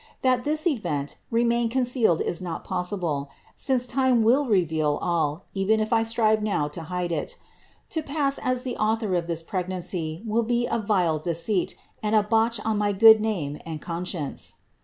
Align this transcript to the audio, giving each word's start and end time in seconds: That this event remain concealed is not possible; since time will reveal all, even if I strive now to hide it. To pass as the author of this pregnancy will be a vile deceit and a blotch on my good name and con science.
That 0.23 0.45
this 0.45 0.65
event 0.65 1.17
remain 1.29 1.69
concealed 1.69 2.21
is 2.21 2.41
not 2.41 2.63
possible; 2.63 3.29
since 3.55 3.85
time 3.85 4.23
will 4.23 4.47
reveal 4.47 4.97
all, 4.99 5.45
even 5.53 5.79
if 5.79 5.93
I 5.93 6.01
strive 6.01 6.41
now 6.41 6.67
to 6.69 6.81
hide 6.89 7.11
it. 7.11 7.37
To 7.91 8.01
pass 8.01 8.39
as 8.39 8.63
the 8.63 8.75
author 8.77 9.13
of 9.15 9.27
this 9.27 9.43
pregnancy 9.43 10.23
will 10.25 10.41
be 10.41 10.65
a 10.65 10.79
vile 10.79 11.19
deceit 11.19 11.75
and 12.01 12.15
a 12.15 12.23
blotch 12.23 12.59
on 12.61 12.79
my 12.79 12.93
good 12.93 13.21
name 13.21 13.59
and 13.63 13.79
con 13.79 14.03
science. 14.07 14.55